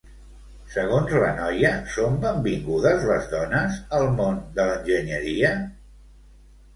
[0.75, 5.53] Segons la noia, són benvingudes les dones al món de l'enginyeria?